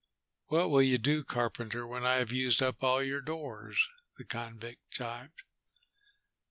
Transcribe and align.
"What 0.47 0.71
will 0.71 0.81
you 0.81 0.97
do, 0.97 1.23
carpenter, 1.23 1.85
when 1.85 2.03
I 2.07 2.15
have 2.15 2.31
used 2.31 2.63
up 2.63 2.81
all 2.83 3.03
your 3.03 3.21
doors?" 3.21 3.87
the 4.17 4.25
convict 4.25 4.81
jibed. 4.89 5.43